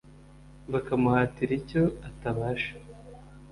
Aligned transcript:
Bakamuhatira 0.71 1.51
icyo 1.59 1.83
atabasha! 2.07 2.73